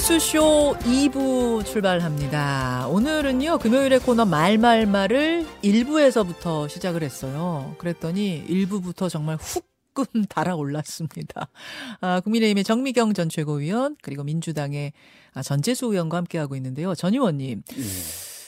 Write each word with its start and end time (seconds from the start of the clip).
뉴스쇼 0.00 0.76
2부 0.80 1.62
출발합니다. 1.66 2.88
오늘은요, 2.88 3.58
금요일의 3.58 4.00
코너 4.00 4.24
말말말을 4.24 5.46
1부에서부터 5.62 6.70
시작을 6.70 7.02
했어요. 7.02 7.74
그랬더니 7.76 8.46
1부부터 8.48 9.10
정말 9.10 9.36
훅끔 9.36 10.24
달아올랐습니다. 10.24 11.48
아, 12.00 12.20
국민의힘의 12.20 12.64
정미경 12.64 13.12
전 13.12 13.28
최고위원, 13.28 13.96
그리고 14.00 14.24
민주당의 14.24 14.94
아, 15.34 15.42
전재수 15.42 15.84
의원과 15.92 16.16
함께하고 16.16 16.56
있는데요. 16.56 16.94
전 16.94 17.12
의원님. 17.12 17.62
네. 17.62 17.82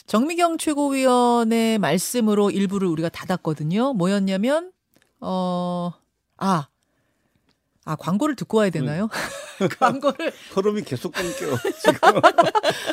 정미경 0.07 0.57
최고위원의 0.57 1.79
말씀으로 1.79 2.51
일부를 2.51 2.89
우리가 2.89 3.11
닫았거든요. 3.11 3.93
뭐였냐면, 3.93 4.73
어, 5.21 5.93
아, 6.39 6.69
아, 7.85 7.97
광고를 7.97 8.37
듣고 8.37 8.59
와야 8.59 8.71
되나요? 8.71 9.09
네. 9.59 9.67
광고를. 9.79 10.33
흐름이 10.55 10.83
계속 10.83 11.13
끊겨, 11.13 11.31
지금. 11.83 12.21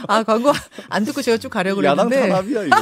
아, 0.08 0.24
광고 0.24 0.52
안 0.90 1.06
듣고 1.06 1.22
제가 1.22 1.38
쭉 1.38 1.50
가려고 1.50 1.76
그랬는데. 1.82 2.16
야당 2.16 2.30
탄압이야, 2.30 2.64
이거. 2.64 2.78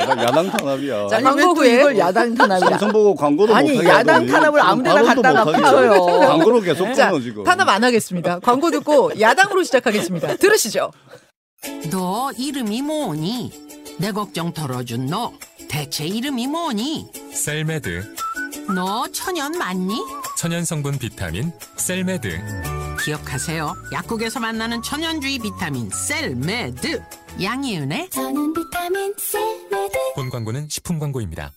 야당, 0.00 0.22
야당 0.22 0.50
탄압이야. 0.50 1.08
자, 1.08 1.20
광고 1.22 1.54
후에. 1.54 1.74
이걸 1.76 1.98
야당 1.98 2.34
탄압이야. 2.34 2.70
삼성 2.70 2.90
보고 2.92 3.14
광고도 3.14 3.54
아니, 3.54 3.70
못하게 3.70 3.88
야당 3.88 4.26
탄압을 4.26 4.60
아무 4.60 4.82
데나 4.82 5.02
갖다가 5.04 5.44
붙여요. 5.44 6.00
광고로 6.20 6.60
계속 6.62 6.86
끊어, 6.92 7.20
지금. 7.20 7.44
탄압 7.44 7.68
안 7.68 7.84
하겠습니다. 7.84 8.40
광고 8.40 8.70
듣고 8.72 9.12
야당으로 9.20 9.62
시작하겠습니다. 9.62 10.36
들으시죠. 10.36 10.90
너 11.92 12.32
이름이 12.36 12.82
뭐니? 12.82 13.52
내 13.98 14.10
걱정 14.12 14.52
덜어준 14.52 15.06
너 15.06 15.32
대체 15.68 16.06
이름이 16.06 16.46
뭐니? 16.48 17.06
셀메드 17.34 18.14
너 18.74 19.06
천연 19.12 19.52
맞니? 19.58 20.00
천연 20.40 20.64
성분 20.64 20.96
비타민 20.96 21.52
셀메드 21.76 22.30
기억하세요. 23.04 23.74
약국에서 23.92 24.40
만나는 24.40 24.80
천연주의 24.80 25.38
비타민 25.38 25.90
셀메드. 25.90 26.98
양희은의 27.42 28.08
저는 28.08 28.54
비타민 28.54 29.12
셀메드. 29.18 29.98
본 30.14 30.30
광고는 30.30 30.66
식품 30.70 30.98
광고입니다. 30.98 31.52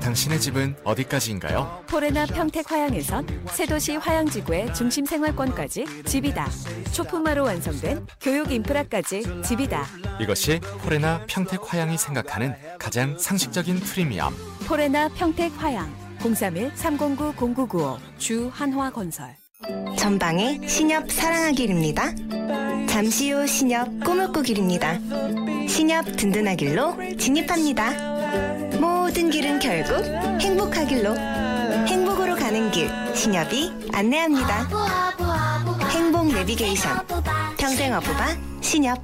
당신의 0.00 0.40
집은 0.40 0.74
어디까지인가요? 0.84 1.84
포레나 1.86 2.24
평택 2.24 2.72
화양에선 2.72 3.44
신도시 3.50 3.96
화양지구의 3.96 4.72
중심 4.72 5.04
생활권까지 5.04 5.84
집이다. 6.06 6.48
초품아로 6.92 7.44
완성된 7.44 8.06
교육 8.22 8.52
인프라까지 8.52 9.22
집이다. 9.44 9.84
이것이 10.18 10.60
포레나 10.80 11.26
평택 11.28 11.60
화양이 11.62 11.98
생각하는 11.98 12.54
가장 12.78 13.18
상식적인 13.18 13.80
프리미엄. 13.80 14.34
포레나 14.66 15.10
평택 15.10 15.52
화양 15.58 16.03
031-309-0995 16.24 17.98
주한화건설 18.18 19.36
전방에 19.98 20.60
신협 20.66 21.10
사랑하길입니다. 21.10 22.14
잠시 22.88 23.30
후 23.30 23.46
신협 23.46 23.88
꿈을 24.04 24.32
꾸길입니다. 24.32 24.98
신협 25.68 26.04
든든하길로 26.16 26.96
진입합니다. 27.18 27.90
모든 28.78 29.30
길은 29.30 29.58
결국 29.58 30.04
행복하길로 30.40 31.14
행복으로 31.86 32.36
가는 32.36 32.70
길 32.70 32.88
신협이 33.14 33.72
안내합니다. 33.92 34.68
행복 35.90 36.28
내비게이션 36.28 37.06
평생 37.58 37.94
어부바 37.94 38.36
신협 38.60 38.98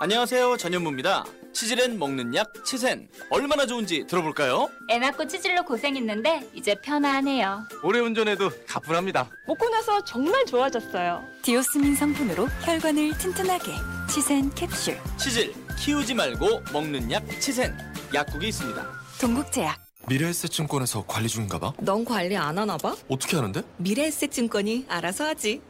안녕하세요 0.00 0.56
전현무입니다. 0.56 1.24
치질엔 1.62 1.96
먹는 1.96 2.34
약 2.34 2.52
치센 2.64 3.08
얼마나 3.30 3.64
좋은지 3.66 4.04
들어볼까요? 4.08 4.68
애 4.90 4.98
낳고 4.98 5.28
치질로 5.28 5.62
고생했는데 5.62 6.50
이제 6.54 6.74
편안해요. 6.82 7.68
오래 7.84 8.00
운전해도 8.00 8.50
가뿐합니다. 8.66 9.30
먹고 9.46 9.68
나서 9.68 10.02
정말 10.04 10.44
좋아졌어요. 10.44 11.22
디오스민 11.42 11.94
성분으로 11.94 12.48
혈관을 12.64 13.16
튼튼하게 13.16 13.74
치센 14.12 14.50
캡슐 14.56 14.98
치질 15.16 15.54
키우지 15.78 16.14
말고 16.14 16.62
먹는 16.72 17.12
약 17.12 17.22
치센 17.40 17.78
약국이 18.12 18.48
있습니다. 18.48 18.84
동국제약 19.20 19.78
미래에셋증권에서 20.08 21.04
관리 21.06 21.28
중인가 21.28 21.60
봐? 21.60 21.72
넌 21.78 22.04
관리 22.04 22.36
안 22.36 22.58
하나 22.58 22.76
봐? 22.76 22.96
어떻게 23.08 23.36
하는데? 23.36 23.62
미래에셋증권이 23.76 24.86
알아서 24.88 25.26
하지. 25.26 25.62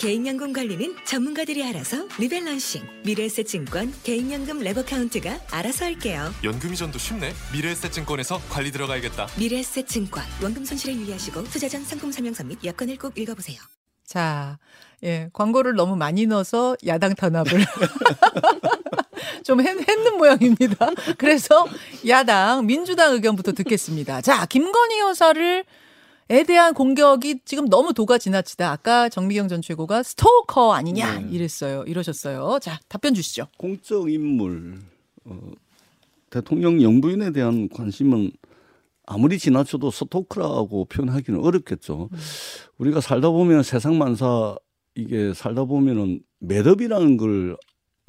개인연금 0.00 0.54
관리는 0.54 0.96
전문가들이 1.04 1.62
알아서 1.62 2.08
rebalancing. 2.18 2.82
미래에셋증권 3.04 3.92
개인연금 4.02 4.60
wrap 4.60 4.82
account가 4.82 5.38
알아서 5.50 5.84
할게요. 5.84 6.32
연금 6.42 6.72
이전도 6.72 6.98
쉽네. 6.98 7.34
미래에셋증권에서 7.52 8.40
관리 8.48 8.70
들어가야겠다. 8.70 9.26
미래에셋증권 9.38 10.24
원금 10.42 10.64
손실에 10.64 10.94
유의하시고 10.94 11.44
투자 11.44 11.68
전 11.68 11.84
상품 11.84 12.10
설명서 12.10 12.44
및 12.44 12.64
약관을 12.64 12.96
꼭 12.96 13.18
읽어보세요. 13.18 13.58
자, 14.06 14.58
예, 15.02 15.28
광고를 15.34 15.74
너무 15.74 15.96
많이 15.96 16.24
넣어서 16.24 16.78
야당 16.86 17.14
탄압을 17.14 17.60
좀 19.44 19.60
했, 19.60 19.86
했는 19.86 20.16
모양입니다. 20.16 20.92
그래서 21.18 21.66
야당 22.08 22.64
민주당 22.64 23.12
의견부터 23.12 23.52
듣겠습니다. 23.52 24.22
자, 24.22 24.46
김건희 24.46 25.00
여사를 25.00 25.66
에 26.30 26.44
대한 26.44 26.74
공격이 26.74 27.40
지금 27.44 27.68
너무 27.68 27.92
도가 27.92 28.18
지나치다. 28.18 28.70
아까 28.70 29.08
정미경 29.08 29.48
전 29.48 29.60
최고가 29.60 30.04
스토커 30.04 30.72
아니냐 30.72 31.18
네. 31.20 31.28
이랬어요. 31.30 31.82
이러셨어요. 31.86 32.60
자, 32.62 32.78
답변 32.88 33.14
주시죠. 33.14 33.48
공적 33.58 34.10
인물 34.10 34.78
어, 35.24 35.50
대통령 36.30 36.80
영부인에 36.80 37.32
대한 37.32 37.68
관심은 37.68 38.30
아무리 39.06 39.38
지나쳐도 39.38 39.90
스토커라고 39.90 40.84
표현하기는 40.84 41.40
어렵겠죠. 41.40 42.08
음. 42.12 42.18
우리가 42.78 43.00
살다 43.00 43.30
보면 43.30 43.64
세상 43.64 43.98
만사 43.98 44.56
이게 44.94 45.34
살다 45.34 45.64
보면은 45.64 46.20
매듭이라는 46.38 47.16
걸 47.16 47.56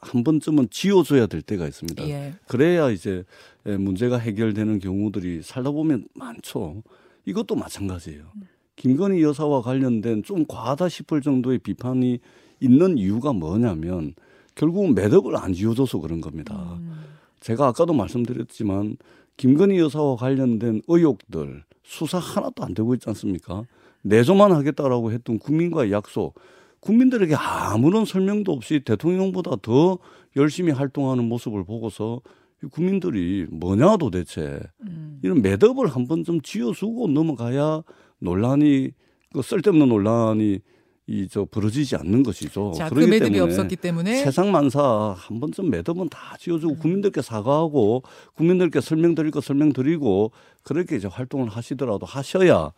한 0.02 0.24
번쯤은 0.24 0.70
지어줘야 0.72 1.28
될 1.28 1.42
때가 1.42 1.68
있습니다. 1.68 2.08
예. 2.10 2.34
그래야 2.48 2.90
이제 2.90 3.24
문제가 3.64 4.18
해결되는 4.18 4.80
경우들이 4.80 5.42
살다 5.44 5.72
보면 5.72 6.08
많죠. 6.16 6.82
이것도 7.26 7.56
마찬가지예요. 7.56 8.24
김건희 8.76 9.22
여사와 9.22 9.62
관련된 9.62 10.24
좀 10.24 10.46
과하다 10.48 10.90
싶을 10.90 11.22
정도의 11.22 11.60
비판이 11.60 12.20
있는 12.60 12.98
이유가 12.98 13.34
뭐냐면 13.34 14.16
결국은 14.56 14.96
매듭을 14.96 15.36
안 15.36 15.54
지어줘서 15.54 16.00
그런 16.00 16.22
겁니다. 16.22 16.78
음. 16.80 17.06
제가 17.40 17.68
아까도 17.68 17.94
말씀드렸지만 17.94 18.98
김건희 19.38 19.80
여사와 19.80 20.16
관련된 20.16 20.82
의혹들 20.88 21.64
수사 21.84 22.20
하나도 22.20 22.64
안 22.64 22.74
되고 22.74 22.94
있지 22.94 23.10
않습니까? 23.10 23.66
내조만 24.04 24.52
하겠다라고 24.52 25.12
했던 25.12 25.40
국민과의 25.40 25.92
약속, 25.92 26.36
국민들에게 26.80 27.36
아무런 27.36 28.06
설명도 28.06 28.52
없이 28.52 28.82
대통령보다 28.84 29.58
더 29.62 30.00
열심히 30.36 30.72
활동하는 30.72 31.28
모습을 31.28 31.64
보고서 31.64 32.22
국민들이 32.70 33.48
뭐냐 33.50 33.98
도대체 33.98 34.60
음. 34.82 35.20
이런 35.24 35.42
매듭을 35.42 35.88
한 35.88 36.06
번 36.08 36.24
좀 36.24 36.42
지어주고 36.42 37.08
넘어가야 37.08 37.84
논란이 38.20 38.92
그 39.34 39.42
쓸데없는 39.42 39.88
논란이 39.90 40.60
이 41.08 41.28
저 41.30 41.46
벌어지지 41.46 41.96
않는 41.98 42.24
것이죠. 42.24 42.72
자, 42.76 42.88
그 42.88 43.00
매듭이 43.00 43.40
없었기 43.40 43.76
때문에 43.78 44.24
세상 44.24 44.52
만사 44.52 45.14
한 45.18 45.40
번쯤 45.42 45.70
매듭은 45.70 46.10
다 46.10 46.38
지어주고 46.40 46.74
음. 46.76 46.80
국민들께 46.80 47.22
사과하고 47.22 48.04
국민들께 48.36 48.80
설명드릴 48.80 49.32
거 49.32 49.42
설명드리고 49.42 50.32
그렇게 50.64 50.96
이제 50.96 51.08
활동을 51.08 51.50
하시더라도 51.50 52.06
하셔야 52.06 52.72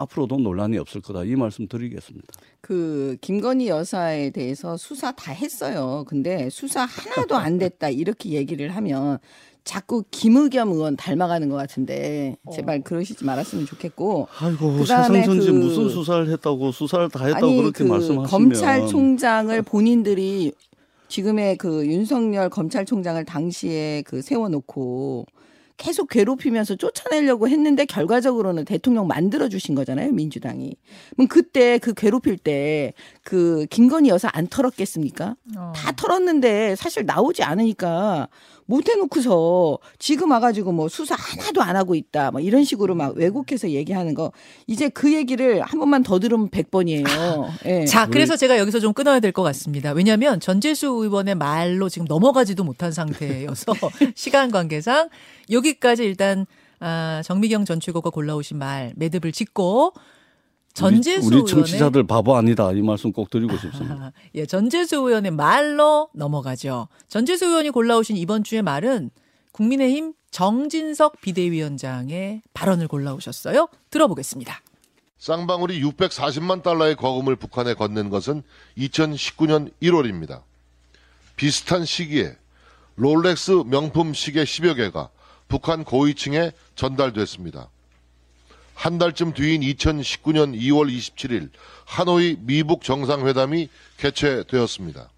앞으로도 0.00 0.38
논란이 0.38 0.78
없을 0.78 1.02
거다 1.02 1.24
이 1.24 1.36
말씀 1.36 1.68
드리겠습니다. 1.68 2.26
그 2.60 3.16
김건희 3.20 3.68
여사에 3.68 4.30
대해서 4.30 4.76
수사 4.76 5.12
다 5.12 5.32
했어요. 5.32 6.04
근데 6.08 6.48
수사 6.50 6.84
하나도 6.84 7.36
안 7.36 7.58
됐다 7.58 7.90
이렇게 7.90 8.30
얘기를 8.30 8.74
하면 8.76 9.18
자꾸 9.62 10.02
김의겸 10.10 10.70
의원 10.72 10.96
닮아가는 10.96 11.50
것 11.50 11.56
같은데 11.56 12.36
제발 12.52 12.78
어. 12.78 12.82
그러시지 12.82 13.26
말았으면 13.26 13.66
좋겠고. 13.66 14.28
아이고 14.38 14.78
세상 14.78 15.22
전지 15.22 15.48
그, 15.48 15.56
무슨 15.56 15.90
수사를 15.90 16.30
했다고 16.30 16.72
수사를 16.72 17.08
다 17.10 17.26
했다고 17.26 17.46
아니, 17.46 17.56
그렇게 17.58 17.84
그 17.84 17.88
말씀하시면 17.90 18.24
검찰총장을 18.24 19.62
본인들이 19.62 20.52
지금의 21.08 21.58
그 21.58 21.86
윤석열 21.86 22.48
검찰총장을 22.48 23.22
당시에 23.26 24.02
그 24.06 24.22
세워놓고 24.22 25.26
계속 25.80 26.10
괴롭히면서 26.10 26.76
쫓아내려고 26.76 27.48
했는데 27.48 27.86
결과적으로는 27.86 28.66
대통령 28.66 29.06
만들어 29.06 29.48
주신 29.48 29.74
거잖아요 29.74 30.12
민주당이. 30.12 30.76
그럼 31.16 31.28
그때 31.28 31.78
그 31.78 31.94
괴롭힐 31.94 32.36
때 32.36 32.92
그 33.22 33.66
김건희 33.70 34.08
여사 34.08 34.28
안 34.32 34.46
털었겠습니까? 34.46 35.36
어. 35.56 35.72
다 35.74 35.92
털었는데 35.92 36.76
사실 36.76 37.04
나오지 37.06 37.42
않으니까 37.42 38.28
못 38.70 38.88
해놓고서 38.88 39.78
지금 39.98 40.30
와가지고 40.30 40.70
뭐 40.70 40.88
수사 40.88 41.16
하나도 41.16 41.60
안 41.60 41.74
하고 41.74 41.96
있다. 41.96 42.30
뭐 42.30 42.40
이런 42.40 42.62
식으로 42.64 42.94
막 42.94 43.16
왜곡해서 43.16 43.70
얘기하는 43.70 44.14
거 44.14 44.30
이제 44.68 44.88
그 44.88 45.12
얘기를 45.12 45.60
한 45.62 45.80
번만 45.80 46.04
더 46.04 46.20
들으면 46.20 46.48
100번이에요. 46.50 47.48
네. 47.64 47.84
자, 47.84 48.06
그래서 48.06 48.36
제가 48.36 48.58
여기서 48.58 48.78
좀 48.80 48.92
끊어야 48.92 49.18
될 49.18 49.32
것 49.32 49.42
같습니다. 49.42 49.92
왜냐하면 49.92 50.40
전재수 50.40 50.86
의원의 50.86 51.34
말로 51.34 51.88
지금 51.88 52.06
넘어가지도 52.08 52.64
못한 52.64 52.92
상태여서 52.92 53.72
시간 54.14 54.50
관계상 54.50 55.08
여기까지 55.50 56.04
일단 56.04 56.46
아, 56.80 57.22
정미경 57.24 57.64
전 57.64 57.78
최고가 57.80 58.10
골라오신 58.10 58.56
말 58.56 58.92
매듭을 58.96 59.32
짓고 59.32 59.92
전재수 60.74 61.26
우리, 61.26 61.36
우리 61.36 61.42
의원의- 61.44 61.48
청취자들 61.48 62.06
바보 62.06 62.36
아니다 62.36 62.70
이 62.72 62.80
말씀 62.80 63.12
꼭 63.12 63.28
드리고 63.30 63.56
싶습니다. 63.58 64.12
예, 64.34 64.46
전재수 64.46 64.96
의원의 64.96 65.32
말로 65.32 66.08
넘어가죠. 66.14 66.88
전재수 67.08 67.46
의원이 67.46 67.70
골라오신 67.70 68.16
이번 68.16 68.44
주의 68.44 68.62
말은 68.62 69.10
국민의힘 69.52 70.14
정진석 70.30 71.20
비대위원장의 71.20 72.42
발언을 72.54 72.86
골라오셨어요. 72.88 73.68
들어보겠습니다. 73.90 74.60
쌍방울이 75.18 75.82
640만 75.82 76.62
달러의 76.62 76.94
거금을 76.96 77.36
북한에 77.36 77.74
건넨 77.74 78.08
것은 78.08 78.42
2019년 78.78 79.70
1월입니다. 79.82 80.42
비슷한 81.36 81.84
시기에 81.84 82.36
롤렉스 82.96 83.64
명품 83.66 84.14
시계 84.14 84.44
10여 84.44 84.76
개가 84.76 85.10
북한 85.48 85.84
고위층에 85.84 86.52
전달됐습니다. 86.76 87.68
한 88.80 88.96
달쯤 88.96 89.34
뒤인 89.34 89.60
2019년 89.60 90.58
2월 90.58 90.90
27일 90.90 91.50
하노이 91.84 92.38
미북 92.40 92.82
정상회담이 92.82 93.68
개최되었습니다. 93.98 95.10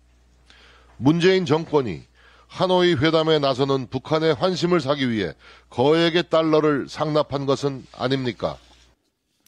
문재인 0.96 1.46
정권이 1.46 2.02
하노이 2.48 2.94
회담에 2.94 3.38
나서는 3.38 3.86
북한의 3.86 4.34
환심을 4.34 4.80
사기 4.80 5.08
위해 5.08 5.34
거액의 5.70 6.28
달러를 6.28 6.88
상납한 6.88 7.46
것은 7.46 7.86
아닙니까? 7.92 8.58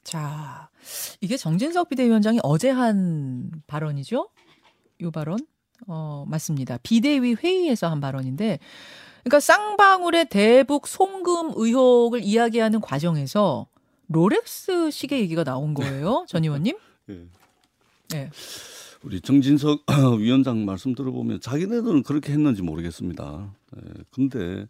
자, 0.04 0.68
이게 1.20 1.36
정진석 1.36 1.88
비대위원장이 1.88 2.38
어제 2.44 2.70
한 2.70 3.50
발언이죠? 3.66 4.28
이 5.00 5.10
발언? 5.10 5.40
어, 5.88 6.24
맞습니다. 6.28 6.78
비대위 6.84 7.34
회의에서 7.34 7.90
한 7.90 8.00
발언인데, 8.00 8.60
그러니까 9.24 9.40
쌍방울의 9.40 10.26
대북 10.26 10.86
송금 10.86 11.54
의혹을 11.56 12.22
이야기하는 12.22 12.80
과정에서 12.80 13.66
롤렉스 14.08 14.90
시계 14.90 15.20
얘기가 15.20 15.44
나온 15.44 15.74
거예요, 15.74 16.24
전 16.28 16.44
의원님? 16.44 16.76
예. 17.10 17.26
네. 18.10 18.30
우리 19.02 19.20
정진석 19.20 19.84
위원장 20.18 20.64
말씀 20.64 20.94
들어보면 20.94 21.40
자기네들은 21.40 22.04
그렇게 22.04 22.32
했는지 22.32 22.62
모르겠습니다. 22.62 23.54
예, 23.76 24.02
근데 24.10 24.66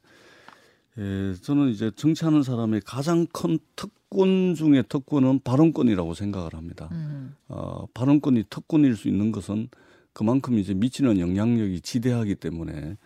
예, 0.98 1.34
저는 1.40 1.70
이제 1.70 1.90
정치하는 1.94 2.42
사람의 2.42 2.82
가장 2.84 3.26
큰 3.32 3.58
특권 3.76 4.54
중에 4.54 4.82
특권은 4.82 5.40
발언권이라고 5.40 6.14
생각을 6.14 6.54
합니다. 6.54 6.88
음. 6.92 7.34
어, 7.48 7.86
발언권이 7.94 8.44
특권일 8.50 8.96
수 8.96 9.08
있는 9.08 9.30
것은 9.30 9.68
그만큼 10.12 10.58
이제 10.58 10.74
미치는 10.74 11.18
영향력이 11.18 11.80
지대하기 11.80 12.36
때문에 12.36 12.96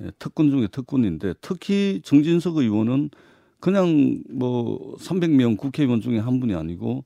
예, 0.00 0.10
특권 0.18 0.50
중에 0.50 0.66
특권인데 0.66 1.34
특히 1.40 2.00
정진석 2.04 2.58
의원은 2.58 3.10
그냥 3.60 4.22
뭐 4.30 4.96
300명 4.98 5.56
국회의원 5.56 6.00
중에 6.00 6.18
한 6.18 6.40
분이 6.40 6.54
아니고 6.54 7.04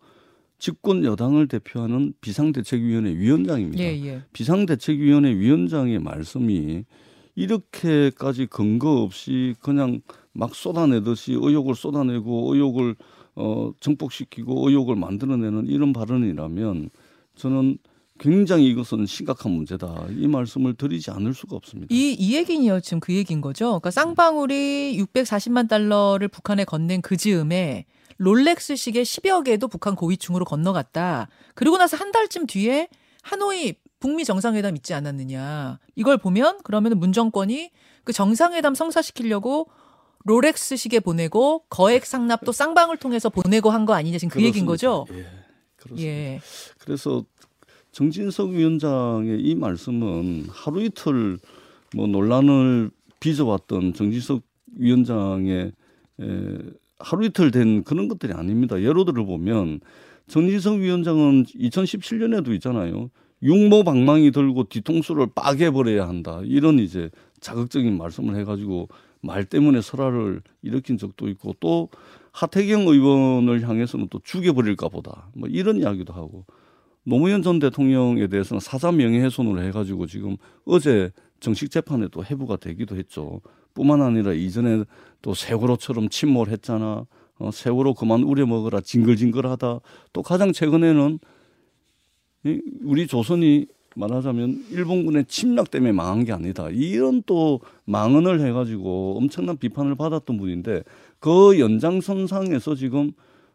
집권 0.59 1.05
여당을 1.05 1.47
대표하는 1.47 2.13
비상대책위원회 2.21 3.15
위원장입니다. 3.17 3.83
예, 3.83 4.05
예. 4.05 4.23
비상대책위원회 4.33 5.37
위원장의 5.37 6.01
말씀이 6.01 6.85
이렇게까지 7.37 8.47
근거 8.47 9.03
없이 9.03 9.55
그냥 9.61 10.01
막 10.33 10.55
쏟아내듯이 10.55 11.35
의혹을 11.35 11.77
쏟아내고 11.77 12.55
의혹을 12.55 12.97
어 13.37 13.71
정복시키고 13.79 14.69
의혹을 14.69 14.97
만들어내는 14.97 15.69
이런 15.69 15.93
발언이라면 15.93 16.91
저는 17.37 17.79
굉장히 18.19 18.67
이것은 18.69 19.07
심각한 19.07 19.53
문제다. 19.53 20.07
이 20.11 20.27
말씀을 20.27 20.75
드리지 20.75 21.11
않을 21.11 21.35
수가 21.35 21.57
없습니다. 21.57 21.89
이, 21.95 22.13
이 22.19 22.35
얘기는요, 22.37 22.81
지금 22.81 23.01
그 23.01 23.15
얘기인 23.15 23.41
거죠. 23.41 23.67
그러니까 23.67 23.91
쌍방울이 23.91 24.99
640만 25.15 25.69
달러를 25.69 26.29
북한에 26.29 26.65
건넨 26.65 27.01
그 27.03 27.17
즈음에 27.17 27.87
롤렉스 28.19 28.77
시계 28.77 29.03
10여 29.03 29.45
개도 29.45 29.69
북한 29.69 29.95
고위층으로 29.95 30.45
건너갔다. 30.45 31.29
그리고 31.55 31.79
나서 31.79 31.97
한 31.97 32.11
달쯤 32.11 32.47
뒤에 32.47 32.89
하노이 33.23 33.75
북미 34.01 34.25
정상회담 34.25 34.75
있지 34.77 34.95
않았느냐. 34.95 35.79
이걸 35.95 36.19
보면 36.19 36.59
그러면 36.65 36.99
문 36.99 37.13
정권이 37.13 37.71
그 38.05 38.13
정상회담 38.13 38.75
성사시키려고 38.75 39.69
롤렉스 40.25 40.77
시계 40.77 40.99
보내고 41.01 41.65
거액 41.69 42.05
상납도 42.07 42.51
쌍방울 42.53 42.97
통해서 42.97 43.29
보내고 43.31 43.71
한 43.71 43.87
거 43.87 43.95
아니냐 43.95 44.19
지금 44.19 44.31
그 44.31 44.43
얘기인 44.43 44.67
거죠. 44.67 45.07
예, 45.13 45.27
그렇습니다. 45.77 46.07
예. 46.09 46.41
그래서 46.79 47.25
정진석 47.93 48.51
위원장의 48.51 49.41
이 49.41 49.55
말씀은 49.55 50.47
하루 50.51 50.83
이틀 50.83 51.39
뭐 51.95 52.07
논란을 52.07 52.91
빚어왔던 53.21 53.95
정진석 53.95 54.43
위원장의 54.77 55.73
에, 56.21 56.59
하루 56.99 57.27
이틀 57.27 57.51
된 57.51 57.85
그런 57.85 58.09
것들이 58.09 58.33
아닙니다. 58.33 58.81
예로 58.81 59.05
들어 59.05 59.25
보면 59.25 59.81
정진석 60.27 60.81
위원장은 60.81 61.45
2017년에도 61.45 62.55
있잖아요. 62.55 63.11
육모 63.43 63.85
방망이 63.85 64.31
들고 64.31 64.65
뒤통수를 64.65 65.29
빠개 65.35 65.71
버려야 65.71 66.09
한다. 66.09 66.41
이런 66.45 66.79
이제 66.79 67.11
자극적인 67.41 67.97
말씀을 67.97 68.37
해가지고 68.37 68.89
말 69.21 69.45
때문에 69.45 69.81
설화를 69.81 70.43
일으킨 70.63 70.99
적도 70.99 71.29
있고 71.29 71.55
또 71.61 71.89
하태경 72.33 72.89
의원을 72.89 73.69
향해서는 73.69 74.09
또 74.11 74.21
죽여버릴까 74.23 74.89
보다. 74.89 75.29
뭐 75.35 75.49
이런 75.49 75.79
이야기도 75.79 76.13
하고 76.13 76.45
노무현 77.09 77.43
전 77.43 77.59
대통령에 77.59 78.27
대해서는 78.27 78.61
사자 78.61 78.93
명예훼손으로 78.93 79.63
해가지고 79.63 80.07
지금 80.07 80.37
어제 80.67 81.11
정식 81.41 81.71
재판에 81.71 82.09
또 82.13 82.23
해부가 82.23 82.57
되기도 82.57 82.97
했죠. 82.97 83.41
뿐만 83.73 84.03
아니라 84.03 84.35
이전에 84.35 84.85
또 85.23 85.33
세월호처럼 85.33 86.11
침몰했잖아. 86.11 87.07
어, 87.39 87.51
세월호 87.51 87.95
그만 87.95 88.25
우려먹어라. 88.25 88.83
징글징글하다. 88.83 89.81
또 90.13 90.23
가장 90.23 90.53
최근에는 90.53 91.19
이 92.45 92.61
우리 92.85 93.07
조선이 93.07 93.67
말하자면 93.97 94.67
일본군의 94.71 95.25
침략 95.29 95.71
때문에 95.71 95.93
망한 95.93 96.25
게 96.25 96.33
아니다. 96.33 96.69
이런 96.69 97.23
또 97.25 97.61
망언을 97.87 98.41
해가지고 98.41 99.17
엄청난 99.17 99.57
비판을 99.57 99.95
받았던 99.95 100.37
분인데 100.37 100.83
그 101.21 101.59
연장선상에서 101.59 102.75
지금 102.75 103.13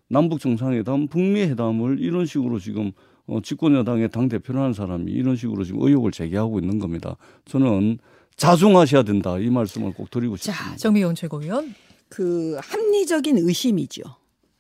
남북 0.08 0.40
정상회담, 0.40 1.08
북미 1.08 1.42
회담을 1.42 2.00
이런 2.00 2.26
식으로 2.26 2.58
지금 2.58 2.92
어, 3.28 3.40
집권 3.42 3.74
여당의 3.76 4.10
당 4.10 4.28
대표를 4.28 4.60
하는 4.62 4.74
사람이 4.74 5.12
이런 5.12 5.36
식으로 5.36 5.64
지금 5.64 5.82
의혹을 5.82 6.12
제기하고 6.12 6.60
있는 6.60 6.80
겁니다. 6.80 7.16
저는 7.46 8.00
자중하셔야 8.36 9.04
된다 9.04 9.38
이 9.38 9.50
말씀을 9.50 9.94
꼭 9.94 10.10
드리고 10.10 10.36
싶습니다. 10.38 10.72
자, 10.72 10.76
정미영 10.76 11.16
최고위원. 11.16 11.74
그 12.10 12.58
합리적인 12.62 13.38
의심이죠. 13.38 14.04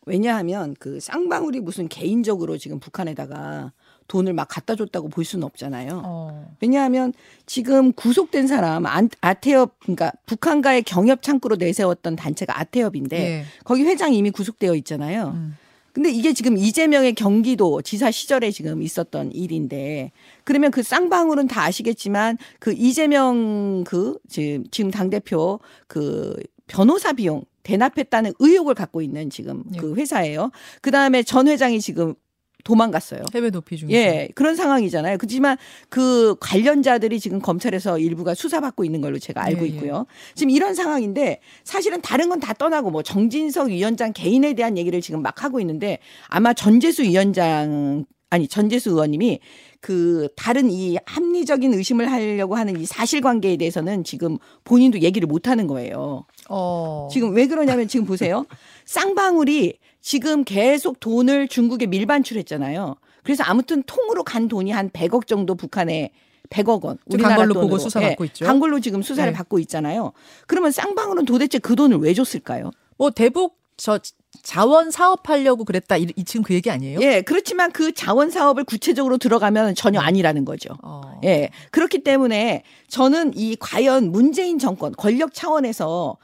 왜냐하면 0.05 0.75
그 0.79 0.99
쌍방울이 0.99 1.59
무슨 1.61 1.87
개인적으로 1.87 2.57
지금 2.57 2.79
북한에다가 2.79 3.71
돈을 4.07 4.33
막 4.33 4.47
갖다 4.49 4.75
줬다고 4.75 5.07
볼 5.07 5.23
수는 5.23 5.45
없잖아요. 5.45 6.01
어. 6.03 6.55
왜냐하면 6.61 7.13
지금 7.45 7.93
구속된 7.93 8.47
사람 8.47 8.85
안- 8.85 9.09
아태협 9.21 9.79
그러니까 9.79 10.11
북한과의 10.25 10.83
경협 10.83 11.21
창구로 11.21 11.55
내세웠던 11.55 12.17
단체가 12.17 12.59
아태협인데 12.59 13.17
예. 13.17 13.45
거기 13.63 13.83
회장이 13.83 14.17
이미 14.17 14.29
구속되어 14.29 14.75
있잖아요. 14.75 15.31
음. 15.35 15.55
근데 15.93 16.09
이게 16.11 16.33
지금 16.33 16.57
이재명의 16.57 17.13
경기도 17.13 17.81
지사 17.83 18.09
시절에 18.11 18.51
지금 18.51 18.81
있었던 18.81 19.31
일인데 19.31 20.11
그러면 20.43 20.71
그 20.71 20.81
쌍방울은 20.81 21.47
다 21.47 21.63
아시겠지만 21.63 22.37
그 22.59 22.73
이재명 22.73 23.83
그 23.85 24.17
지금 24.27 24.63
지금 24.71 24.91
당 24.91 25.11
대표 25.11 25.59
그 25.87 26.35
변호사 26.67 27.13
비용 27.13 27.43
대납했다는 27.61 28.33
의혹을 28.39 28.73
갖고 28.73 29.01
있는 29.01 29.29
지금 29.29 29.63
예. 29.73 29.77
그 29.77 29.95
회사예요. 29.95 30.51
그 30.81 30.91
다음에 30.91 31.23
전 31.23 31.47
회장이 31.47 31.79
지금 31.79 32.15
도망갔어요. 32.63 33.21
해외 33.33 33.49
도피 33.49 33.77
중이죠. 33.77 33.97
예, 33.97 34.29
그런 34.35 34.55
상황이잖아요. 34.55 35.17
그렇지만 35.17 35.57
그 35.89 36.35
관련자들이 36.39 37.19
지금 37.19 37.39
검찰에서 37.39 37.97
일부가 37.97 38.35
수사받고 38.35 38.85
있는 38.85 39.01
걸로 39.01 39.17
제가 39.17 39.43
알고 39.43 39.61
예, 39.61 39.63
예. 39.63 39.73
있고요. 39.73 40.05
지금 40.35 40.51
이런 40.51 40.75
상황인데 40.75 41.39
사실은 41.63 41.99
다른 42.01 42.29
건 42.29 42.43
다 42.43 42.51
떠나고 42.51 42.91
뭐 42.91 43.03
정진석 43.03 43.69
위원장 43.69 44.11
개인에 44.11 44.53
대한 44.53 44.77
얘기를 44.77 44.99
지금 44.99 45.21
막 45.21 45.43
하고 45.45 45.61
있는데 45.61 45.99
아마 46.27 46.53
전재수 46.53 47.03
위원장 47.03 48.05
아니 48.33 48.47
전재수 48.47 48.89
의원님이 48.89 49.41
그 49.79 50.27
다른 50.35 50.71
이 50.71 50.97
합리적인 51.05 51.71
의심을 51.71 52.11
하려고 52.11 52.55
하는 52.55 52.79
이 52.79 52.85
사실관계에 52.87 53.57
대해서는 53.57 54.03
지금 54.03 54.39
본인도 54.63 55.01
얘기를 55.01 55.27
못 55.27 55.47
하는 55.47 55.67
거예요. 55.67 56.25
어. 56.49 57.09
지금 57.11 57.35
왜 57.35 57.45
그러냐면 57.45 57.87
지금 57.87 58.07
보세요. 58.07 58.47
쌍방울이 58.85 59.77
지금 60.01 60.43
계속 60.43 60.99
돈을 60.99 61.47
중국에 61.47 61.85
밀반출했잖아요. 61.85 62.95
그래서 63.21 63.43
아무튼 63.43 63.83
통으로 63.85 64.23
간 64.23 64.47
돈이 64.47 64.71
한 64.71 64.89
100억 64.89 65.27
정도 65.27 65.53
북한에 65.53 66.09
100억 66.49 66.83
원. 66.83 66.97
지금 67.07 67.23
간 67.23 67.35
걸로 67.35 67.53
보고 67.53 67.77
수사받고 67.77 68.25
있죠. 68.25 68.45
간 68.45 68.59
걸로 68.59 68.79
지금 68.79 69.03
수사를 69.03 69.31
네. 69.31 69.37
받고 69.37 69.59
있잖아요. 69.59 70.11
그러면 70.47 70.71
쌍방울은 70.71 71.25
도대체 71.25 71.59
그 71.59 71.75
돈을 71.75 71.97
왜 71.97 72.15
줬을까요? 72.15 72.71
뭐 72.97 73.11
대북 73.11 73.62
저 73.77 73.99
자원 74.41 74.91
사업하려고 74.91 75.63
그랬다. 75.63 75.97
이, 75.97 76.07
이 76.15 76.23
지금 76.23 76.43
그 76.43 76.53
얘기 76.53 76.69
아니에요? 76.71 76.99
예, 77.01 77.21
그렇지만 77.21 77.71
그 77.71 77.91
자원 77.93 78.29
사업을 78.29 78.63
구체적으로 78.63 79.17
들어가면 79.17 79.75
전혀 79.75 79.99
아니라는 79.99 80.45
거죠. 80.45 80.75
어. 80.81 81.19
예. 81.23 81.49
그렇기 81.71 82.03
때문에 82.03 82.63
저는 82.87 83.33
이 83.35 83.55
과연 83.59 84.11
문재인 84.11 84.59
정권 84.59 84.91
권력 84.93 85.33
차원에서 85.33 86.17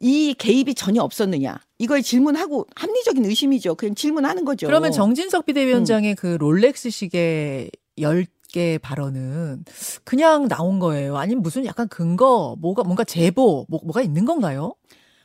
이 0.00 0.34
개입이 0.38 0.74
전혀 0.74 1.02
없었느냐. 1.02 1.60
이거에 1.78 2.00
질문하고 2.00 2.66
합리적인 2.74 3.24
의심이죠. 3.24 3.74
그냥 3.74 3.94
질문하는 3.94 4.44
거죠. 4.44 4.66
그러면 4.66 4.92
정진석 4.92 5.44
음. 5.44 5.46
비대위원장의 5.46 6.14
그 6.14 6.38
롤렉스 6.40 6.90
시계 6.90 7.70
10개 7.98 8.80
발언은 8.80 9.64
그냥 10.04 10.48
나온 10.48 10.78
거예요? 10.78 11.18
아니면 11.18 11.42
무슨 11.42 11.66
약간 11.66 11.86
근거, 11.88 12.56
뭐가, 12.58 12.82
뭔가 12.82 13.04
제보, 13.04 13.66
뭐, 13.68 13.80
뭐가 13.84 14.00
있는 14.00 14.24
건가요? 14.24 14.74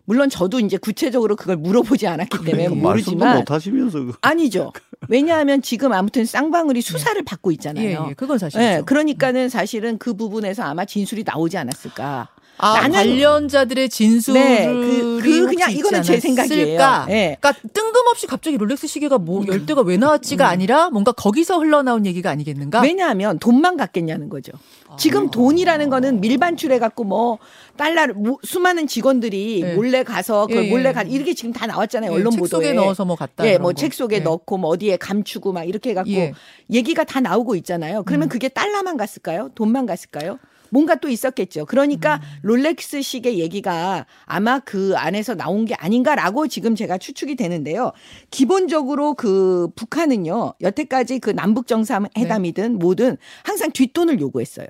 물론 0.06 0.30
저도 0.30 0.60
이제 0.60 0.78
구체적으로 0.78 1.36
그걸 1.36 1.58
물어보지 1.58 2.08
않았기 2.08 2.38
때문에 2.46 2.66
그러니까 2.66 2.88
모르지만 2.88 3.38
못 3.38 3.52
하시면서 3.52 4.00
그- 4.00 4.14
아니죠. 4.22 4.72
왜냐하면 5.10 5.62
지금 5.62 5.94
아무튼 5.94 6.26
쌍방울이 6.26 6.82
수사를 6.82 7.22
받고 7.24 7.52
있잖아요. 7.54 8.06
예, 8.06 8.10
예, 8.10 8.14
그건 8.14 8.38
사실이죠. 8.38 8.62
예, 8.70 8.82
그러니까는 8.86 9.50
사실은 9.50 9.98
그 9.98 10.14
부분에서 10.14 10.64
아마 10.64 10.86
진술이 10.86 11.24
나오지 11.26 11.58
않았을까. 11.58 12.30
아, 12.58 12.80
나는- 12.82 12.94
관련자들의 12.94 13.90
진술이 13.90 14.40
네, 14.40 14.66
그- 14.66 15.20
그 15.22 15.46
그냥 15.48 15.72
이거는 15.72 16.04
제 16.04 16.20
생각이에요. 16.20 16.80
예. 17.10 17.38
그러니까 17.40 17.54
뜬금없이 17.74 18.28
갑자기 18.28 18.58
롤렉스 18.58 18.88
시계가 18.88 19.18
뭐 19.18 19.42
음. 19.42 19.48
열대가 19.48 19.82
왜 19.82 19.98
나왔지가 19.98 20.48
아니라 20.48 20.90
뭔가 20.90 21.12
거기서 21.12 21.58
흘러나온 21.60 22.06
얘기가 22.06 22.30
아니겠는가? 22.30 22.82
왜냐하면 22.82 23.40
돈만 23.40 23.76
갖겠냐는 23.78 24.30
거죠. 24.30 24.54
아. 24.88 24.96
지금 24.96 25.30
돈이라는 25.30 25.90
거는 25.90 26.22
밀반출해 26.22 26.80
갖고 26.80 27.04
뭐 27.04 27.40
달러를 27.76 28.14
뭐 28.14 28.38
수많은 28.44 28.88
직원들이 28.88 29.62
예. 29.64 29.74
몰래 29.74 30.04
가서 30.04 30.48
그걸 30.48 30.64
예, 30.64 30.68
예. 30.68 30.72
몰래 30.72 30.94
가 30.94 31.02
이렇게 31.04 31.34
지금 31.34 31.52
다 31.52 31.68
나왔잖아요. 31.68 32.12
예, 32.12 32.16
언론 32.16 32.32
책 32.32 32.40
보도에. 32.40 32.50
속에 32.68 32.74
넣어서 32.74 33.04
뭐 33.04 33.16
갖다 33.18 33.46
예, 33.46 33.58
뭐 33.58 33.72
거. 33.72 33.74
책 33.74 33.94
속에 33.94 34.18
예. 34.18 34.20
넣고 34.20 34.58
뭐 34.58 34.70
어디에 34.70 34.96
감추고 34.98 35.52
막 35.52 35.64
이렇게 35.66 35.90
해 35.90 35.94
갖고 35.94 36.12
예. 36.12 36.34
얘기가 36.72 37.04
다 37.04 37.20
나오고 37.20 37.56
있잖아요. 37.58 38.04
그러면 38.04 38.28
음. 38.28 38.30
그게 38.30 38.48
달러만 38.48 38.96
갔을까요? 38.96 39.50
돈만 39.56 39.86
갔을까요? 39.86 40.40
뭔가 40.70 40.96
또 40.96 41.10
있었겠죠. 41.10 41.66
그러니까 41.66 42.16
음. 42.16 42.40
롤렉스 42.44 43.02
식의 43.02 43.40
얘기가 43.40 44.06
아마 44.26 44.60
그 44.60 44.94
안에서 44.96 45.36
나온 45.36 45.66
게 45.66 45.76
아닌가라고 45.76 46.48
지금 46.48 46.76
제가 46.76 46.98
추측이 46.98 47.36
되는데요. 47.36 47.92
기본적으로 48.32 49.14
그 49.14 49.70
북한은요, 49.76 50.54
여태까지 50.62 51.20
그 51.20 51.30
남북 51.32 51.68
정상회담이든 51.68 52.64
네. 52.74 52.78
뭐든 52.78 53.18
항상 53.44 53.72
뒷돈을 53.72 54.20
요구했어요. 54.20 54.68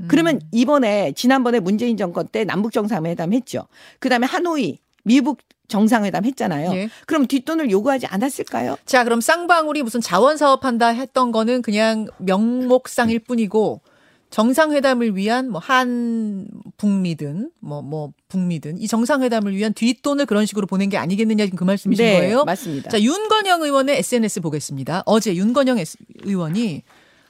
음. 0.00 0.08
그러면 0.08 0.40
이번에 0.52 1.12
지난번에 1.12 1.60
문재인 1.60 1.96
정권 1.96 2.28
때 2.28 2.44
남북 2.44 2.72
정상회담 2.72 3.32
했죠. 3.32 3.66
그다음에 3.98 4.26
하노이 4.26 4.78
미북 5.04 5.38
정상회담 5.68 6.24
했잖아요. 6.24 6.72
예. 6.72 6.88
그럼 7.06 7.26
뒷돈을 7.26 7.70
요구하지 7.70 8.06
않았을까요? 8.06 8.76
자, 8.86 9.04
그럼 9.04 9.20
쌍방울이 9.20 9.82
무슨 9.82 10.00
자원 10.00 10.36
사업한다 10.36 10.88
했던 10.88 11.30
거는 11.30 11.62
그냥 11.62 12.06
명목상일 12.18 13.20
뿐이고 13.20 13.82
정상회담을 14.30 15.16
위한 15.16 15.50
뭐 15.50 15.60
한 15.60 16.46
북미든 16.76 17.50
뭐뭐 17.60 18.12
북미든 18.28 18.78
이 18.78 18.86
정상회담을 18.86 19.54
위한 19.54 19.72
뒷돈을 19.72 20.26
그런 20.26 20.46
식으로 20.46 20.66
보낸 20.66 20.88
게 20.88 20.96
아니겠느냐 20.96 21.44
지금 21.44 21.56
그 21.56 21.64
말씀이신 21.64 22.04
네, 22.04 22.18
거예요? 22.18 22.44
맞습니다. 22.44 22.90
자, 22.90 23.00
윤건영 23.00 23.62
의원의 23.62 23.98
SNS 23.98 24.40
보겠습니다. 24.40 25.02
어제 25.06 25.34
윤건영 25.34 25.78
의원이 26.22 26.82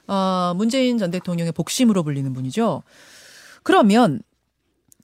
어, 0.07 0.53
문재인 0.55 0.97
전 0.97 1.11
대통령의 1.11 1.51
복심으로 1.51 2.03
불리는 2.03 2.31
분이죠. 2.33 2.83
그러면 3.63 4.21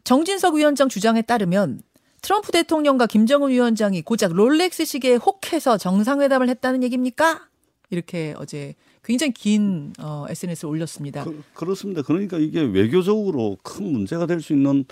정진석 0.04 0.56
위원장 0.56 0.90
주장에 0.90 1.22
따르면 1.22 1.82
트럼프 2.22 2.52
대통령과 2.52 3.06
김정은 3.06 3.52
위원장이 3.52 4.02
고작 4.02 4.34
롤렉스 4.34 4.86
시계에 4.86 5.16
혹해서 5.16 5.78
정상회담을 5.78 6.50
했다는 6.50 6.84
얘기입니까? 6.84 7.48
이렇게 7.90 8.34
어제 8.38 8.74
굉장히 9.04 9.34
긴 9.34 9.94
어, 10.00 10.26
SNS를 10.30 10.70
올렸습니다. 10.70 11.24
그, 11.24 11.44
그렇습니다. 11.54 12.02
그러니까 12.02 12.38
이게 12.38 12.62
외교적으로 12.62 13.58
큰 13.64 13.92
문제가 13.92 14.26
될 14.26 14.42
수 14.42 14.54
있는 14.54 14.86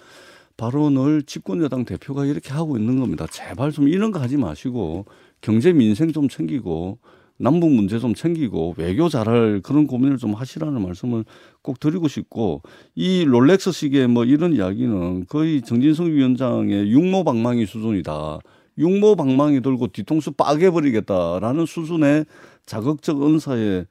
발언을 0.58 1.24
집권 1.24 1.62
여당 1.64 1.84
대표가 1.84 2.26
이렇게 2.26 2.52
하고 2.54 2.78
있는 2.78 3.00
겁니다. 3.00 3.26
제발 3.32 3.72
좀 3.72 3.88
이런 3.88 4.12
거 4.12 4.20
하지 4.20 4.38
마시고 4.38 5.06
경제 5.42 5.74
민생 5.74 6.12
좀 6.12 6.30
챙기고 6.30 7.00
남북 7.38 7.72
문제 7.72 7.98
좀 8.00 8.14
챙기고 8.14 8.76
외교 8.78 9.10
잘할 9.10 9.62
그런 9.64 9.88
고민을 9.88 10.18
좀 10.18 10.34
하시라는 10.34 10.82
말씀을 10.82 11.26
꼭 11.64 11.80
드리고 11.80 12.08
싶고 12.08 12.62
이 12.96 13.26
롤렉스 13.26 13.72
시계 13.72 14.06
뭐 14.06 14.24
이런 14.26 14.54
이야기는 14.54 15.26
거의 15.28 15.62
정진석 15.64 16.08
위원장의 16.08 16.92
육모방망이 16.92 17.66
수준이다. 17.66 18.40
육모방망이 18.78 19.62
들고 19.62 19.88
뒤통수 19.88 20.32
빠개 20.34 20.70
버리겠다라는 20.72 21.66
수준의 21.66 22.26
자극적 22.66 23.22
언사에 23.22 23.86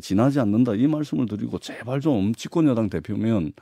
지나지 0.00 0.40
않는다 0.40 0.74
이 0.74 0.86
말씀을 0.86 1.26
드리고 1.26 1.58
제발 1.58 2.00
좀 2.00 2.34
집권 2.34 2.66
여당 2.66 2.90
대표면 2.90 3.52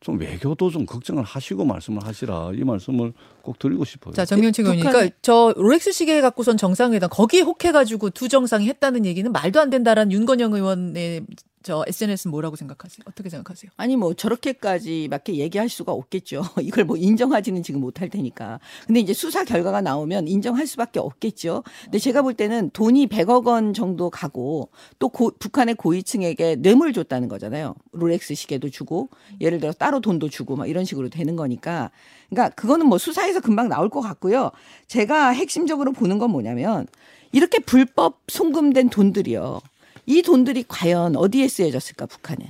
좀 0.00 0.18
외교도 0.20 0.70
좀 0.70 0.84
걱정을 0.86 1.22
하시고 1.22 1.64
말씀을 1.64 2.04
하시라 2.06 2.50
이 2.54 2.64
말씀을 2.64 3.12
꼭 3.42 3.58
드리고 3.58 3.84
싶어요. 3.84 4.12
자, 4.14 4.24
의원님. 4.70 4.80
북한이- 4.82 4.92
그러니까 4.92 5.16
저 5.22 5.54
롤렉스 5.56 5.92
시계 5.92 6.20
갖고선 6.20 6.56
정상회담 6.56 7.08
거기에 7.10 7.40
혹해가지고 7.40 8.10
두 8.10 8.28
정상이 8.28 8.68
했다는 8.68 9.06
얘기는 9.06 9.30
말도 9.32 9.58
안 9.60 9.70
된다라는 9.70 10.12
윤건영 10.12 10.52
의원의 10.54 11.22
저 11.66 11.82
SNS 11.84 12.28
뭐라고 12.28 12.54
생각하세요? 12.54 13.02
어떻게 13.08 13.28
생각하세요? 13.28 13.72
아니 13.76 13.96
뭐 13.96 14.14
저렇게까지밖에 14.14 15.34
얘기할 15.34 15.68
수가 15.68 15.90
없겠죠. 15.90 16.44
이걸 16.62 16.84
뭐 16.84 16.96
인정하지는 16.96 17.64
지금 17.64 17.80
못할 17.80 18.08
테니까. 18.08 18.60
근데 18.86 19.00
이제 19.00 19.12
수사 19.12 19.42
결과가 19.42 19.80
나오면 19.80 20.28
인정할 20.28 20.68
수밖에 20.68 21.00
없겠죠. 21.00 21.64
근데 21.82 21.98
제가 21.98 22.22
볼 22.22 22.34
때는 22.34 22.70
돈이 22.70 23.08
100억 23.08 23.48
원 23.48 23.74
정도 23.74 24.10
가고 24.10 24.68
또 25.00 25.08
고- 25.08 25.32
북한의 25.40 25.74
고위층에게 25.74 26.54
뇌물 26.62 26.92
줬다는 26.92 27.26
거잖아요. 27.26 27.74
롤렉스 27.90 28.36
시계도 28.36 28.70
주고 28.70 29.08
예를 29.40 29.58
들어 29.58 29.72
따로 29.72 29.98
돈도 29.98 30.28
주고 30.28 30.54
막 30.54 30.68
이런 30.68 30.84
식으로 30.84 31.08
되는 31.08 31.34
거니까. 31.34 31.90
그러니까 32.30 32.54
그거는 32.54 32.86
뭐 32.86 32.96
수사에서 32.96 33.40
금방 33.40 33.68
나올 33.68 33.88
것 33.90 34.00
같고요. 34.02 34.52
제가 34.86 35.30
핵심적으로 35.30 35.90
보는 35.90 36.18
건 36.18 36.30
뭐냐면 36.30 36.86
이렇게 37.32 37.58
불법 37.58 38.20
송금된 38.28 38.90
돈들이요. 38.90 39.60
이 40.06 40.22
돈들이 40.22 40.64
과연 40.68 41.16
어디에 41.16 41.48
쓰여졌을까 41.48 42.06
북한은 42.06 42.46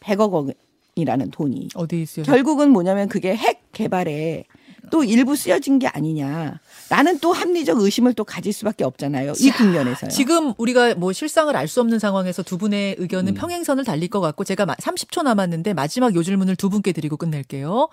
100억 0.00 0.54
원이라는 0.96 1.30
돈이 1.30 1.68
어디 1.74 2.02
있어요? 2.02 2.24
결국은 2.24 2.70
뭐냐면 2.70 3.08
그게 3.08 3.34
핵 3.36 3.62
개발에 3.72 4.44
또 4.90 5.04
일부 5.04 5.36
쓰여진 5.36 5.78
게 5.78 5.86
아니냐라는 5.86 7.18
또 7.20 7.32
합리적 7.32 7.78
의심을 7.80 8.14
또 8.14 8.24
가질 8.24 8.52
수밖에 8.54 8.84
없잖아요. 8.84 9.34
이 9.38 9.50
국면에서요. 9.50 10.10
지금 10.10 10.54
우리가 10.56 10.94
뭐 10.94 11.12
실상을 11.12 11.54
알 11.54 11.68
수 11.68 11.80
없는 11.82 11.98
상황에서 11.98 12.42
두 12.42 12.56
분의 12.56 12.96
의견은 12.98 13.34
평행선을 13.34 13.84
달릴 13.84 14.08
것 14.08 14.20
같고 14.20 14.44
제가 14.44 14.64
마- 14.66 14.74
30초 14.76 15.22
남았는데 15.24 15.74
마지막 15.74 16.14
요 16.14 16.22
질문을 16.22 16.56
두 16.56 16.70
분께 16.70 16.92
드리고 16.92 17.16
끝낼게요. 17.18 17.88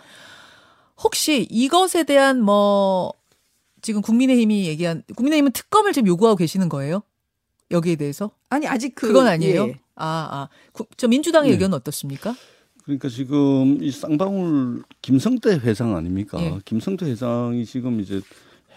혹시 1.04 1.46
이것에 1.50 2.04
대한 2.06 2.42
뭐 2.42 3.12
지금 3.82 4.02
국민의힘이 4.02 4.66
얘기한 4.68 5.04
국민의힘은 5.16 5.52
특검을 5.52 5.92
지금 5.92 6.08
요구하고 6.08 6.38
계시는 6.38 6.70
거예요? 6.70 7.04
여기에 7.76 7.96
대해서? 7.98 8.32
아니 8.50 8.68
아직 8.68 8.96
그, 8.96 9.08
그, 9.08 9.14
건 9.14 9.28
아니에요. 9.28 9.68
예. 9.68 9.76
아, 9.96 10.28
아. 10.32 10.50
구- 10.72 10.86
저 10.98 11.08
민주당의 11.08 11.50
네. 11.50 11.54
의견은 11.54 11.76
어떻습니까? 11.78 12.36
그러니까 12.84 13.10
지금 13.10 13.80
이 13.82 13.92
쌍방울 13.92 14.84
김성태 15.02 15.60
회장 15.64 15.96
아닙니까? 15.96 16.42
예. 16.42 16.60
김성태 16.66 17.06
회장이 17.08 17.66
지금 17.66 18.00
이제 18.00 18.22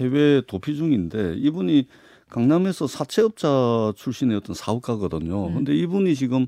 해외 0.01 0.43
도피 0.47 0.77
중인데 0.77 1.35
이분이 1.37 1.87
강남에서 2.29 2.87
사채업자 2.87 3.93
출신의 3.97 4.37
어떤 4.37 4.55
사업가거든요. 4.55 5.49
음. 5.49 5.55
근데 5.55 5.75
이분이 5.75 6.15
지금 6.15 6.47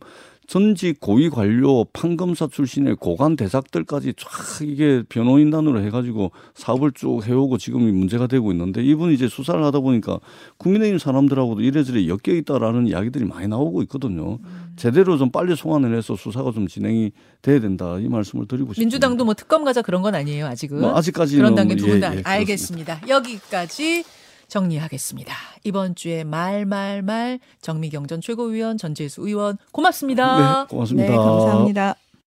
전직 0.50 0.98
고위 0.98 1.30
관료 1.30 1.84
판검사 1.92 2.48
출신의 2.48 2.96
고관 2.96 3.36
대작들까지 3.36 4.14
쫙 4.16 4.66
이게 4.66 5.04
변호인단으로 5.08 5.80
해가지고 5.84 6.32
사업을 6.54 6.90
쭉 6.90 7.24
해오고 7.24 7.56
지금 7.56 7.82
문제가 7.82 8.26
되고 8.26 8.50
있는데 8.50 8.82
이분이 8.82 9.14
이제 9.14 9.28
수사를 9.28 9.62
하다 9.62 9.78
보니까 9.78 10.18
국민의힘 10.56 10.98
사람들하고도 10.98 11.60
이래저래 11.60 12.08
엮여 12.08 12.36
있다라는 12.38 12.88
이야기들이 12.88 13.26
많이 13.26 13.46
나오고 13.46 13.82
있거든요. 13.82 14.40
음. 14.42 14.72
제대로 14.74 15.16
좀 15.18 15.30
빨리 15.30 15.54
송환을 15.54 15.96
해서 15.96 16.16
수사가 16.16 16.50
좀 16.50 16.66
진행이 16.66 17.12
돼야 17.42 17.60
된다 17.60 18.00
이 18.00 18.08
말씀을 18.08 18.48
드리고 18.48 18.72
싶습니다. 18.72 18.80
민주당도 18.80 19.24
뭐 19.24 19.34
특검 19.34 19.62
가자 19.62 19.82
그런 19.82 20.02
건 20.02 20.16
아니에요, 20.16 20.46
아직은. 20.46 20.80
뭐 20.80 20.96
아직까지는 20.96 21.44
그런 21.44 21.54
단계 21.54 21.76
뭐, 21.76 21.84
두분 21.84 21.96
예, 21.98 22.00
다 22.00 22.16
예. 22.16 22.22
알겠습니다. 22.24 23.02
여기까지 23.08 24.02
정리하겠습니다. 24.50 25.32
이번 25.64 25.94
주에 25.94 26.24
말말말 26.24 27.40
정미경 27.62 28.06
전 28.06 28.20
최고위원 28.20 28.76
전재수 28.76 29.22
의원 29.26 29.56
고맙습니다. 29.72 30.64
네, 30.64 30.66
고맙습니다. 30.68 31.08
네, 31.10 31.16
감사합니다. 31.16 31.94